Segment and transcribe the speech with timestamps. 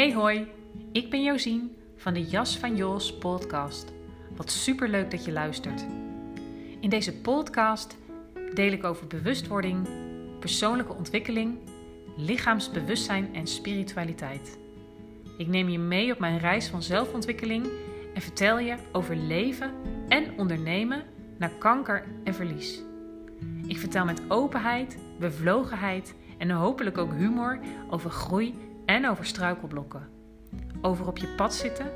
[0.00, 0.46] Hey hoi,
[0.92, 3.92] ik ben Josien van de Jas van Jos podcast.
[4.36, 5.84] Wat superleuk dat je luistert.
[6.80, 7.96] In deze podcast
[8.54, 9.88] deel ik over bewustwording,
[10.38, 11.58] persoonlijke ontwikkeling,
[12.16, 14.58] lichaamsbewustzijn en spiritualiteit.
[15.38, 17.66] Ik neem je mee op mijn reis van zelfontwikkeling
[18.14, 19.72] en vertel je over leven
[20.08, 21.02] en ondernemen
[21.38, 22.82] na kanker en verlies.
[23.66, 27.58] Ik vertel met openheid, bevlogenheid en hopelijk ook humor
[27.90, 28.54] over groei
[28.90, 30.08] en over struikelblokken.
[30.80, 31.86] Over op je pad zitten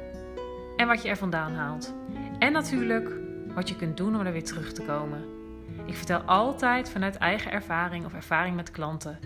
[0.76, 1.94] en wat je er vandaan haalt.
[2.38, 3.10] En natuurlijk
[3.54, 5.24] wat je kunt doen om er weer terug te komen.
[5.86, 9.18] Ik vertel altijd vanuit eigen ervaring of ervaring met klanten.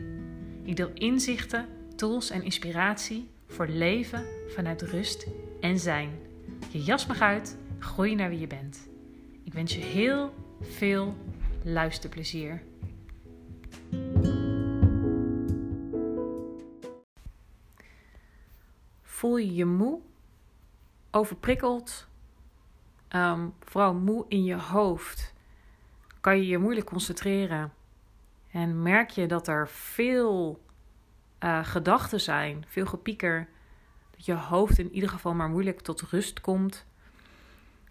[0.62, 5.26] Ik deel inzichten, tools en inspiratie voor leven vanuit rust
[5.60, 6.10] en zijn.
[6.70, 8.88] Je jas mag uit, groei naar wie je bent.
[9.44, 11.16] Ik wens je heel veel
[11.62, 12.62] luisterplezier.
[19.18, 20.00] Voel je je moe,
[21.10, 22.08] overprikkeld,
[23.10, 25.34] um, vooral moe in je hoofd?
[26.20, 27.72] Kan je je moeilijk concentreren?
[28.50, 30.64] En merk je dat er veel
[31.44, 33.48] uh, gedachten zijn, veel gepieker,
[34.10, 36.86] dat je hoofd in ieder geval maar moeilijk tot rust komt?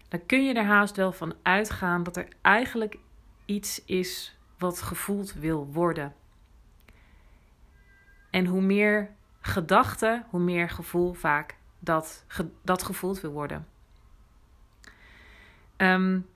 [0.08, 2.98] Dan kun je er haast wel van uitgaan dat er eigenlijk
[3.44, 6.14] iets is wat gevoeld wil worden.
[8.30, 9.16] En hoe meer
[9.48, 12.24] gedachten, hoe meer gevoel vaak dat,
[12.62, 13.66] dat gevoeld wil worden.
[15.76, 16.26] Um,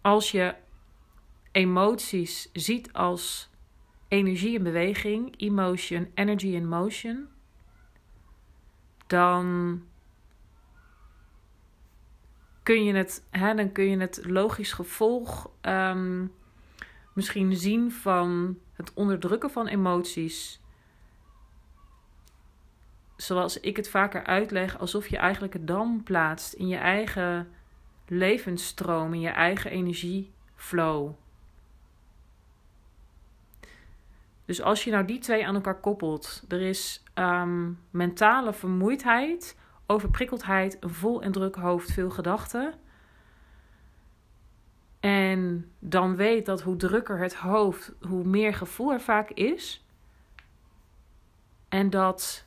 [0.00, 0.54] als je
[1.52, 3.50] emoties ziet als
[4.08, 7.28] energie in beweging, emotion, energy in motion,
[9.06, 9.82] dan
[12.62, 16.32] kun je het, dan kun je het logisch gevolg um,
[17.20, 20.60] misschien zien van het onderdrukken van emoties.
[23.16, 27.48] Zoals ik het vaker uitleg, alsof je eigenlijk een dam plaatst in je eigen
[28.06, 31.12] levensstroom, in je eigen energieflow.
[34.44, 40.76] Dus als je nou die twee aan elkaar koppelt, er is um, mentale vermoeidheid, overprikkeldheid,
[40.80, 42.74] een vol en druk hoofd, veel gedachten.
[45.00, 49.84] En dan weet dat hoe drukker het hoofd, hoe meer gevoel er vaak is.
[51.68, 52.44] En dat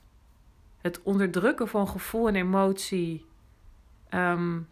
[0.81, 3.25] het onderdrukken van gevoel en emotie.
[4.09, 4.67] Um,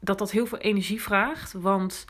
[0.00, 1.52] dat dat heel veel energie vraagt.
[1.52, 2.04] Want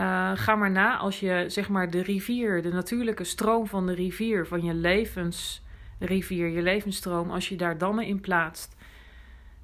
[0.00, 3.94] uh, ga maar na als je zeg maar de rivier, de natuurlijke stroom van de
[3.94, 8.76] rivier, van je levensrivier, je levensstroom, als je daar dammen in plaatst,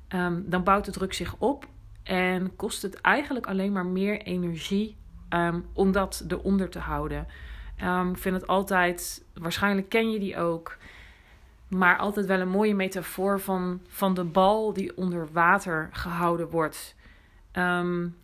[0.09, 1.67] um, dan bouwt de druk zich op
[2.03, 4.97] en kost het eigenlijk alleen maar meer energie
[5.31, 7.27] um, om dat eronder te houden.
[7.83, 10.77] Um, ik vind het altijd, waarschijnlijk ken je die ook,
[11.69, 16.95] maar altijd wel een mooie metafoor van, van de bal die onder water gehouden wordt.
[17.53, 18.17] Um,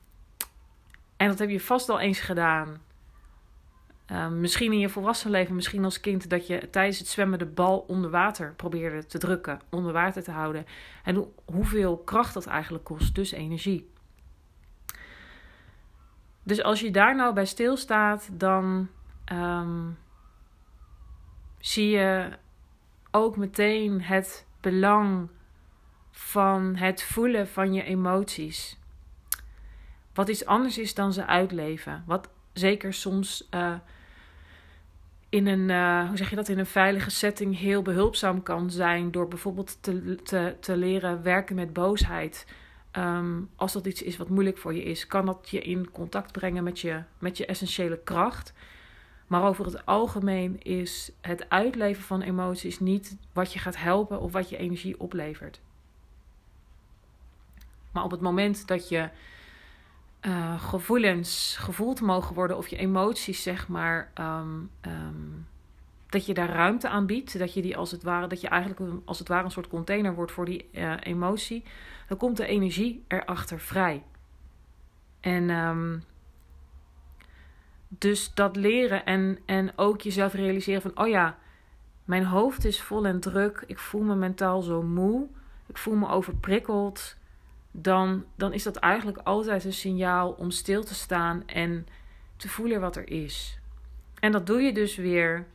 [1.16, 2.80] en dat heb je vast al eens gedaan.
[4.12, 7.46] Um, misschien in je volwassen leven, misschien als kind, dat je tijdens het zwemmen de
[7.46, 10.66] bal onder water probeerde te drukken, onder water te houden.
[11.04, 13.90] En hoeveel kracht dat eigenlijk kost, dus energie.
[16.42, 18.88] Dus als je daar nou bij stilstaat, dan
[19.32, 19.98] um,
[21.58, 22.28] zie je
[23.10, 25.28] ook meteen het belang
[26.10, 28.78] van het voelen van je emoties.
[30.14, 32.02] Wat iets anders is dan ze uitleven.
[32.06, 32.28] Wat
[32.58, 33.74] zeker soms uh,
[35.28, 39.10] in een, uh, hoe zeg je dat, in een veilige setting heel behulpzaam kan zijn.
[39.10, 42.46] Door bijvoorbeeld te, te, te leren werken met boosheid.
[42.92, 46.32] Um, als dat iets is wat moeilijk voor je is, kan dat je in contact
[46.32, 48.52] brengen met je, met je essentiële kracht.
[49.26, 54.32] Maar over het algemeen is het uitleven van emoties niet wat je gaat helpen of
[54.32, 55.60] wat je energie oplevert.
[57.92, 59.08] Maar op het moment dat je
[60.26, 65.46] uh, gevoelens gevoeld mogen worden of je emoties, zeg maar, um, um,
[66.08, 67.38] dat je daar ruimte aan biedt.
[67.38, 70.14] Dat je die als het ware, dat je eigenlijk als het ware een soort container
[70.14, 71.64] wordt voor die uh, emotie.
[72.08, 74.02] Dan komt de energie erachter vrij.
[75.20, 76.02] En um,
[77.88, 81.38] dus dat leren en, en ook jezelf realiseren van, oh ja,
[82.04, 83.64] mijn hoofd is vol en druk.
[83.66, 85.26] Ik voel me mentaal zo moe.
[85.66, 87.16] Ik voel me overprikkeld
[87.82, 91.86] dan, dan is dat eigenlijk altijd een signaal om stil te staan en
[92.36, 93.58] te voelen wat er is.
[94.20, 95.46] En dat doe je dus weer,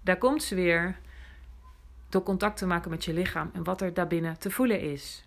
[0.00, 0.98] daar komt ze weer,
[2.08, 5.24] door contact te maken met je lichaam en wat er daarbinnen te voelen is.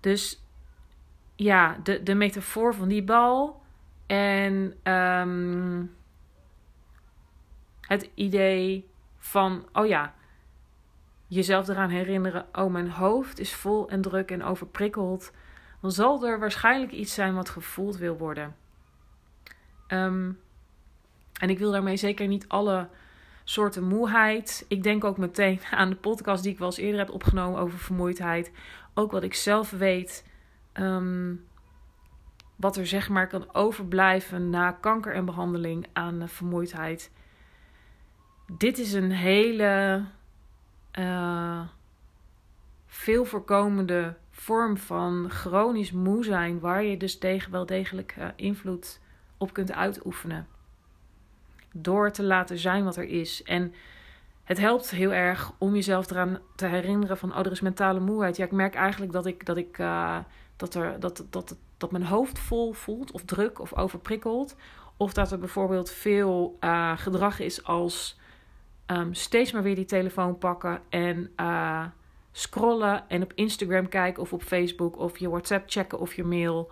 [0.00, 0.42] Dus
[1.36, 3.62] ja, de, de metafoor van die bal
[4.06, 5.94] en um,
[7.80, 10.14] het idee van, oh ja,
[11.34, 15.32] jezelf eraan herinneren, oh mijn hoofd is vol en druk en overprikkeld,
[15.80, 18.56] dan zal er waarschijnlijk iets zijn wat gevoeld wil worden.
[19.88, 20.40] Um,
[21.40, 22.88] en ik wil daarmee zeker niet alle
[23.44, 24.64] soorten moeheid.
[24.68, 27.78] Ik denk ook meteen aan de podcast die ik wel eens eerder heb opgenomen over
[27.78, 28.52] vermoeidheid.
[28.94, 30.24] Ook wat ik zelf weet.
[30.74, 31.44] Um,
[32.56, 37.10] wat er zeg maar kan overblijven na kanker en behandeling aan vermoeidheid.
[38.58, 40.04] Dit is een hele
[40.98, 41.60] uh,
[42.86, 49.00] veel voorkomende vorm van chronisch moe zijn, waar je dus tegen wel degelijk uh, invloed
[49.36, 50.46] op kunt uitoefenen.
[51.72, 53.42] Door te laten zijn wat er is.
[53.42, 53.74] En
[54.44, 58.36] het helpt heel erg om jezelf eraan te herinneren van, oh, er is mentale moeheid.
[58.36, 60.18] Ja, ik merk eigenlijk dat ik, dat ik, uh,
[60.56, 64.56] dat er, dat, dat, dat mijn hoofd vol voelt, of druk of overprikkeld.
[64.96, 66.58] Of dat er bijvoorbeeld veel
[66.96, 68.20] gedrag is als
[68.96, 71.86] um, steeds maar weer die telefoon pakken en uh,
[72.32, 76.70] scrollen en op Instagram kijken of op Facebook of je WhatsApp checken of je mail.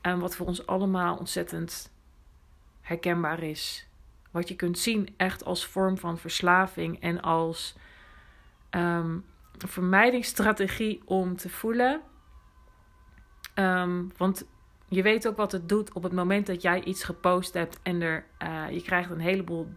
[0.00, 1.92] En wat voor ons allemaal ontzettend
[2.80, 3.88] herkenbaar is.
[4.30, 7.76] Wat je kunt zien echt als vorm van verslaving en als
[8.70, 9.24] um,
[9.58, 12.00] vermijdingsstrategie om te voelen.
[14.16, 14.46] Want
[14.88, 18.02] je weet ook wat het doet op het moment dat jij iets gepost hebt en
[18.02, 19.68] er, uh, je krijgt een heleboel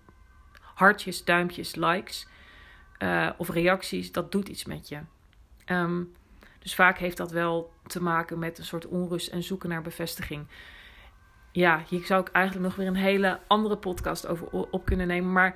[0.80, 2.28] hartjes, duimpjes, likes
[3.00, 4.12] uh, of reacties.
[4.12, 5.00] Dat doet iets met je.
[5.66, 6.14] Um,
[6.60, 10.48] dus vaak heeft dat wel te maken met een soort onrust en zoeken naar bevestiging
[11.52, 15.32] ja, hier zou ik eigenlijk nog weer een hele andere podcast over op kunnen nemen.
[15.32, 15.56] Maar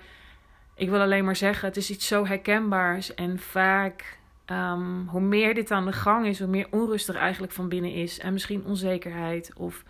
[0.76, 3.14] ik wil alleen maar zeggen, het is iets zo herkenbaars.
[3.14, 7.54] En vaak, um, hoe meer dit aan de gang is, hoe meer onrust er eigenlijk
[7.54, 8.20] van binnen is.
[8.20, 9.84] En misschien onzekerheid of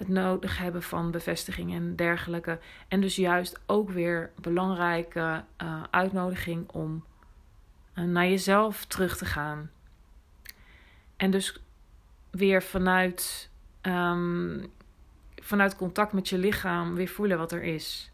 [0.00, 2.58] het nodig hebben van bevestiging en dergelijke.
[2.88, 7.04] En dus juist ook weer belangrijke uh, uitnodiging om
[7.94, 9.70] uh, naar jezelf terug te gaan.
[11.16, 11.62] En dus
[12.30, 13.50] weer vanuit
[13.82, 14.72] um,
[15.36, 18.12] vanuit contact met je lichaam weer voelen wat er is.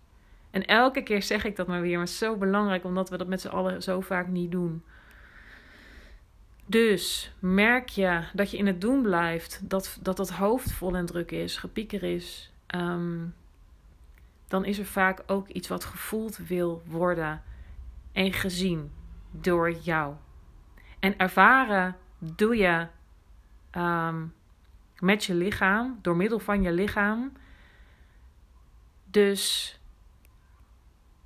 [0.50, 3.16] En elke keer zeg ik dat maar weer, maar het is zo belangrijk omdat we
[3.16, 4.82] dat met z'n allen zo vaak niet doen.
[6.66, 11.06] Dus merk je dat je in het doen blijft, dat dat, dat hoofd vol en
[11.06, 13.24] druk is, gepieker is, ehm,
[14.48, 17.42] dan is er vaak ook iets wat gevoeld wil worden
[18.12, 18.92] en gezien
[19.30, 20.14] door jou.
[20.98, 22.86] En ervaren doe je
[23.72, 24.34] um,
[24.98, 27.32] met je lichaam, door middel van je lichaam.
[29.04, 29.72] Dus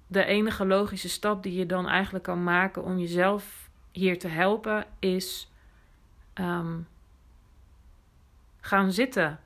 [0.07, 4.87] de enige logische stap die je dan eigenlijk kan maken om jezelf hier te helpen
[4.99, 5.51] is
[6.35, 6.87] um,
[8.61, 9.41] gaan zitten.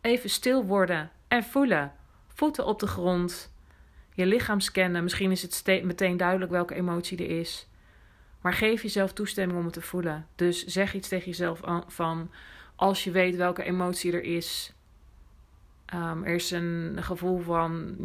[0.00, 1.92] Even stil worden en voelen.
[2.28, 3.52] Voeten op de grond.
[4.14, 5.02] Je lichaam scannen.
[5.02, 7.68] Misschien is het meteen duidelijk welke emotie er is.
[8.40, 10.26] Maar geef jezelf toestemming om het te voelen.
[10.34, 12.30] Dus zeg iets tegen jezelf van
[12.76, 14.72] als je weet welke emotie er is.
[15.94, 17.96] Um, er is een gevoel van,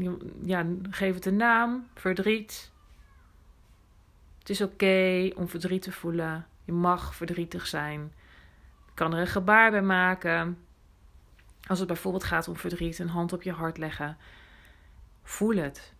[0.44, 2.72] ja, geef het een naam, verdriet.
[4.46, 6.46] Het is oké om verdriet te voelen.
[6.64, 8.12] Je mag verdrietig zijn.
[8.86, 10.58] Je kan er een gebaar bij maken.
[11.68, 14.18] Als het bijvoorbeeld gaat om verdriet, een hand op je hart leggen.
[15.24, 15.94] Voel het.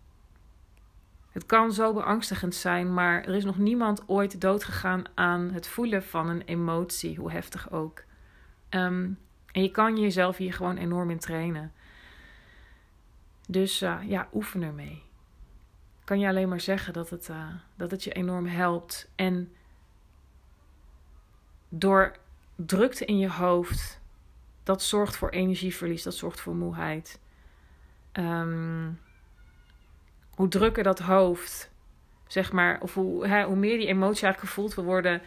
[1.30, 6.02] Het kan zo beangstigend zijn, maar er is nog niemand ooit doodgegaan aan het voelen
[6.02, 8.02] van een emotie, hoe heftig ook.
[8.68, 9.10] Ehm,
[9.52, 11.72] en je kan jezelf hier gewoon enorm in trainen.
[13.48, 15.05] Dus uh, ja, oefen ermee.
[16.06, 19.10] Kan je alleen maar zeggen dat het, uh, dat het je enorm helpt.
[19.14, 19.52] En
[21.68, 22.16] door
[22.54, 24.00] drukte in je hoofd,
[24.62, 27.20] dat zorgt voor energieverlies, dat zorgt voor moeheid.
[28.12, 29.00] Um,
[30.30, 31.70] hoe drukker dat hoofd,
[32.26, 35.22] zeg maar, of hoe, hè, hoe meer die emotie eigenlijk gevoeld wil worden,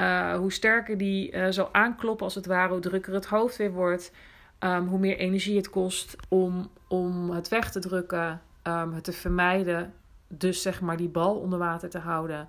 [0.00, 3.72] uh, hoe sterker die uh, zal aankloppen, als het ware, hoe drukker het hoofd weer
[3.72, 4.12] wordt.
[4.60, 9.12] Um, hoe meer energie het kost om, om het weg te drukken, um, het te
[9.12, 9.94] vermijden.
[10.28, 12.48] Dus zeg maar die bal onder water te houden.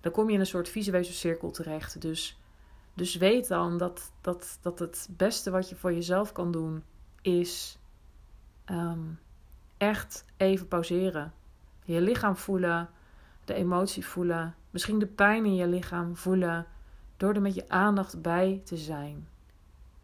[0.00, 2.00] Dan kom je in een soort visueuze cirkel terecht.
[2.00, 2.40] Dus,
[2.94, 6.82] dus weet dan dat, dat, dat het beste wat je voor jezelf kan doen
[7.22, 7.78] is
[8.70, 9.18] um,
[9.76, 11.32] echt even pauzeren.
[11.84, 12.88] Je lichaam voelen,
[13.44, 16.66] de emotie voelen, misschien de pijn in je lichaam voelen
[17.16, 19.28] door er met je aandacht bij te zijn.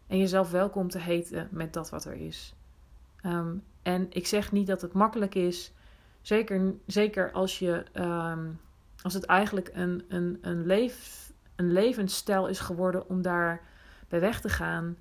[0.07, 2.55] En jezelf welkom te heten met dat wat er is.
[3.25, 5.73] Um, en ik zeg niet dat het makkelijk is.
[6.25, 8.59] Zeker, zeker als, je, um,
[9.01, 13.61] als het eigenlijk een, een, een, leef, een levensstijl is geworden om daar
[14.07, 14.97] bij weg te gaan.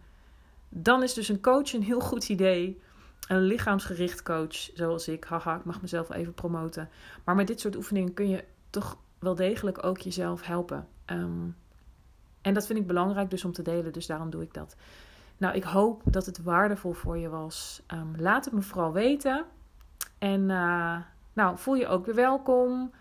[0.68, 2.80] Dan is dus een coach een heel goed idee.
[3.28, 5.24] een lichaamsgericht coach zoals ik.
[5.24, 6.88] Haha, ik mag mezelf even promoten.
[7.24, 10.88] Maar met dit soort oefeningen kun je toch wel degelijk ook jezelf helpen.
[11.04, 11.48] Ehm,
[12.40, 14.76] en dat vind ik belangrijk dus om te delen, dus daarom doe ik dat.
[15.36, 17.82] Nou, ik hoop dat het waardevol voor je was.
[17.86, 19.44] Ehm, laat het me vooral weten.
[20.18, 20.96] En uh,
[21.34, 22.92] nou, voel je ook weer welkom.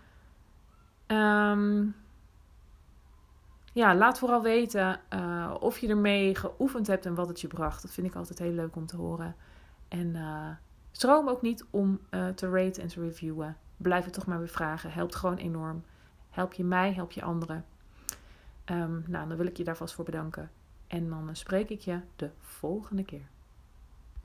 [1.06, 1.94] Um,
[3.72, 7.82] ja, laat vooral weten uh, of je ermee geoefend hebt en wat het je bracht.
[7.82, 9.36] Dat vind ik altijd heel leuk om te horen.
[9.88, 10.48] En uh,
[10.90, 13.56] stroom ook niet om uh, te raten en te reviewen.
[13.76, 14.92] Blijf het toch maar weer vragen.
[14.92, 15.84] Helpt gewoon enorm.
[16.30, 17.64] Help je mij, help je anderen.
[18.70, 20.50] Um, nou, dan wil ik je daar vast voor bedanken.
[20.86, 23.32] En dan spreek ik je de volgende keer.